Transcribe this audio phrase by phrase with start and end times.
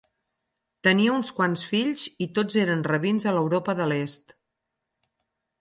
[0.87, 4.37] Tenia uns quants fills i tots eren rabins a Europa de l'Est.